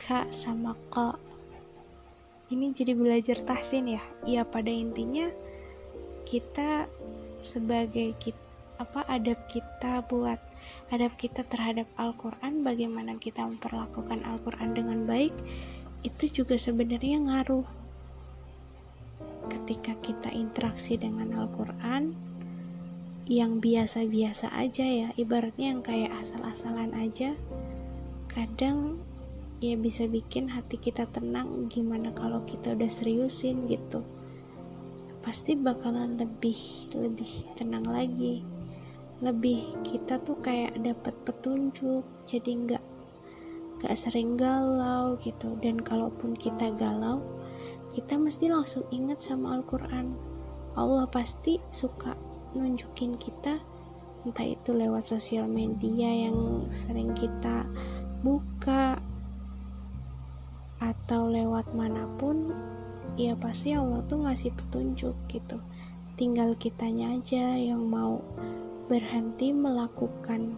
K 0.00 0.24
sama 0.32 0.72
K. 0.88 1.12
Ini 2.48 2.72
jadi 2.72 2.96
belajar 2.96 3.44
tahsin 3.44 3.92
ya. 3.92 4.02
Ya 4.24 4.48
pada 4.48 4.72
intinya 4.72 5.28
kita 6.24 6.88
sebagai 7.36 8.16
kita, 8.16 8.40
apa 8.78 9.06
adab 9.06 9.38
kita 9.46 10.02
buat 10.10 10.42
adab 10.90 11.14
kita 11.14 11.46
terhadap 11.46 11.86
Al-Qur'an 11.94 12.66
bagaimana 12.66 13.14
kita 13.20 13.46
memperlakukan 13.46 14.26
Al-Qur'an 14.26 14.74
dengan 14.74 15.06
baik 15.06 15.34
itu 16.04 16.42
juga 16.42 16.60
sebenarnya 16.60 17.22
ngaruh. 17.24 17.66
Ketika 19.48 19.96
kita 20.04 20.32
interaksi 20.32 21.00
dengan 21.00 21.32
Al-Qur'an 21.36 22.12
yang 23.24 23.56
biasa-biasa 23.62 24.52
aja 24.52 24.84
ya 24.84 25.08
ibaratnya 25.16 25.72
yang 25.72 25.80
kayak 25.80 26.12
asal-asalan 26.20 26.92
aja 26.92 27.32
kadang 28.28 29.00
ya 29.64 29.80
bisa 29.80 30.04
bikin 30.04 30.52
hati 30.52 30.76
kita 30.76 31.08
tenang 31.08 31.72
gimana 31.72 32.12
kalau 32.12 32.44
kita 32.44 32.76
udah 32.76 32.90
seriusin 32.90 33.64
gitu. 33.70 34.04
Pasti 35.24 35.56
bakalan 35.56 36.20
lebih 36.20 36.92
lebih 36.92 37.48
tenang 37.56 37.88
lagi 37.88 38.44
lebih 39.24 39.72
kita 39.80 40.20
tuh 40.20 40.36
kayak 40.44 40.76
dapat 40.84 41.16
petunjuk 41.24 42.04
jadi 42.28 42.50
nggak 42.52 42.84
nggak 43.80 43.96
sering 43.96 44.36
galau 44.36 45.16
gitu. 45.18 45.56
Dan 45.64 45.80
kalaupun 45.80 46.36
kita 46.36 46.68
galau 46.76 47.24
kita 47.96 48.20
mesti 48.20 48.50
langsung 48.50 48.84
ingat 48.92 49.24
sama 49.24 49.56
Al-Quran. 49.56 50.12
Allah 50.74 51.06
pasti 51.08 51.62
suka 51.70 52.12
nunjukin 52.52 53.16
kita 53.16 53.62
entah 54.24 54.48
itu 54.48 54.72
lewat 54.72 55.04
sosial 55.04 55.44
media 55.44 56.08
yang 56.28 56.64
sering 56.72 57.12
kita 57.12 57.68
buka 58.24 58.96
atau 60.80 61.28
lewat 61.28 61.68
mana 61.76 62.08
pun 62.16 62.50
ya 63.20 63.36
pasti 63.36 63.76
Allah 63.76 64.00
tuh 64.08 64.24
ngasih 64.24 64.50
petunjuk 64.56 65.14
gitu. 65.28 65.60
Tinggal 66.16 66.56
kitanya 66.56 67.14
aja 67.14 67.54
yang 67.58 67.84
mau 67.84 68.22
berhenti 68.86 69.50
melakukan 69.50 70.56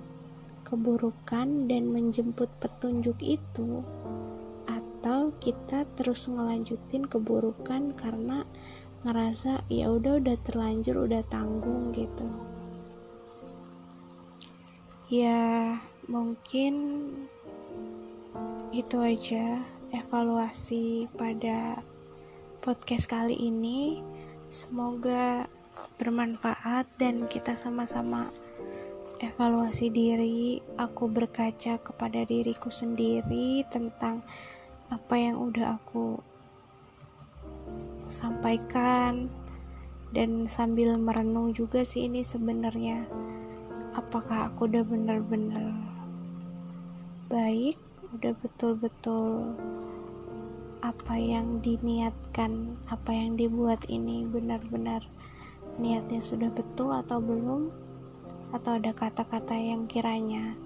keburukan 0.66 1.70
dan 1.70 1.90
menjemput 1.94 2.50
petunjuk 2.58 3.14
itu 3.22 3.82
atau 4.66 5.30
kita 5.38 5.86
terus 5.94 6.26
ngelanjutin 6.26 7.06
keburukan 7.06 7.94
karena 7.94 8.42
ngerasa 9.06 9.62
ya 9.70 9.94
udah 9.94 10.18
udah 10.18 10.36
terlanjur 10.42 11.06
udah 11.06 11.22
tanggung 11.30 11.94
gitu 11.94 12.26
ya 15.06 15.78
mungkin 16.10 16.74
itu 18.74 18.98
aja 18.98 19.62
evaluasi 19.94 21.06
pada 21.14 21.80
podcast 22.60 23.06
kali 23.06 23.38
ini. 23.38 24.02
Semoga 24.50 25.46
bermanfaat 25.96 26.86
dan 27.00 27.28
kita 27.28 27.56
sama-sama 27.56 28.32
evaluasi 29.20 29.88
diri. 29.88 30.60
Aku 30.76 31.08
berkaca 31.08 31.80
kepada 31.80 32.24
diriku 32.28 32.68
sendiri 32.68 33.64
tentang 33.72 34.20
apa 34.92 35.14
yang 35.18 35.40
udah 35.40 35.80
aku 35.80 36.20
sampaikan 38.06 39.26
dan 40.14 40.46
sambil 40.46 40.94
merenung 40.94 41.50
juga 41.50 41.82
sih 41.82 42.06
ini 42.06 42.22
sebenarnya 42.22 43.02
apakah 43.98 44.46
aku 44.46 44.70
udah 44.70 44.86
bener-bener 44.86 45.74
baik 47.26 47.74
udah 48.14 48.32
betul-betul 48.38 49.58
apa 50.86 51.14
yang 51.18 51.58
diniatkan 51.58 52.78
apa 52.86 53.10
yang 53.10 53.34
dibuat 53.34 53.82
ini 53.90 54.22
benar-benar 54.30 55.02
niatnya 55.76 56.24
sudah 56.24 56.48
betul 56.52 56.92
atau 56.92 57.20
belum 57.20 57.68
atau 58.54 58.78
ada 58.78 58.94
kata-kata 58.94 59.52
yang 59.58 59.84
kiranya 59.90 60.56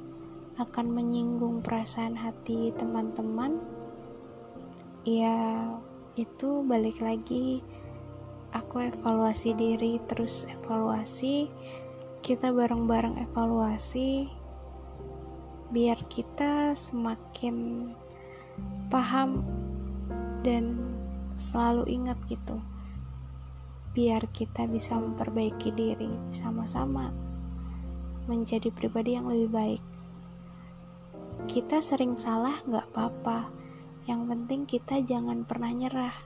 akan 0.60 0.92
menyinggung 0.92 1.64
perasaan 1.64 2.14
hati 2.14 2.70
teman-teman 2.76 3.56
ya 5.08 5.64
itu 6.14 6.60
balik 6.68 7.00
lagi 7.00 7.64
aku 8.52 8.84
evaluasi 8.92 9.56
diri 9.56 9.96
terus 10.04 10.44
evaluasi 10.44 11.48
kita 12.20 12.52
bareng-bareng 12.52 13.16
evaluasi 13.30 14.28
biar 15.72 15.96
kita 16.12 16.76
semakin 16.76 17.88
paham 18.92 19.40
dan 20.44 20.76
selalu 21.38 21.88
ingat 21.88 22.18
gitu 22.28 22.60
biar 23.90 24.30
kita 24.30 24.70
bisa 24.70 24.94
memperbaiki 24.94 25.74
diri 25.74 26.14
sama-sama 26.30 27.10
menjadi 28.30 28.70
pribadi 28.70 29.18
yang 29.18 29.26
lebih 29.26 29.50
baik. 29.50 29.82
Kita 31.50 31.82
sering 31.82 32.14
salah 32.14 32.62
gak 32.62 32.86
apa-apa. 32.94 33.50
Yang 34.06 34.20
penting 34.30 34.60
kita 34.70 35.02
jangan 35.02 35.42
pernah 35.42 35.74
nyerah. 35.74 36.16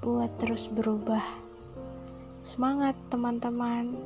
Buat 0.00 0.40
terus 0.40 0.72
berubah. 0.72 1.24
Semangat 2.40 2.96
teman-teman. 3.12 4.00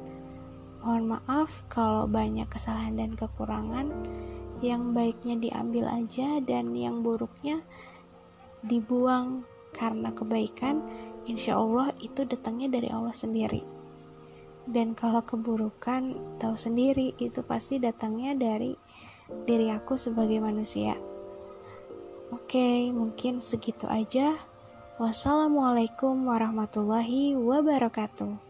Mohon 0.82 1.18
maaf 1.18 1.62
kalau 1.70 2.10
banyak 2.10 2.50
kesalahan 2.50 2.98
dan 2.98 3.14
kekurangan. 3.14 3.94
Yang 4.58 4.82
baiknya 4.90 5.34
diambil 5.38 5.86
aja 5.86 6.42
dan 6.42 6.74
yang 6.74 7.06
buruknya 7.06 7.62
dibuang 8.66 9.46
karena 9.70 10.10
kebaikan 10.10 10.82
insya 11.28 11.60
Allah 11.60 11.92
itu 12.00 12.24
datangnya 12.24 12.72
dari 12.72 12.88
Allah 12.88 13.12
sendiri 13.12 13.78
dan 14.68 14.92
kalau 14.92 15.24
keburukan 15.24 16.12
tahu 16.36 16.56
sendiri 16.56 17.16
itu 17.16 17.40
pasti 17.40 17.80
datangnya 17.80 18.36
dari 18.36 18.76
diri 19.48 19.72
aku 19.72 19.96
sebagai 19.96 20.40
manusia. 20.44 20.96
Oke, 22.28 22.92
mungkin 22.92 23.40
segitu 23.40 23.88
aja. 23.88 24.36
Wassalamualaikum 25.00 26.28
warahmatullahi 26.28 27.32
wabarakatuh. 27.32 28.47